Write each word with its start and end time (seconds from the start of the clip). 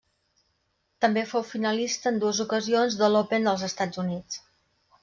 També 1.05 1.25
fou 1.33 1.43
finalista 1.49 2.09
en 2.15 2.19
dues 2.25 2.41
ocasions 2.47 2.99
de 3.05 3.13
l'Open 3.13 3.51
dels 3.51 3.71
Estats 3.71 4.07
Units. 4.07 4.43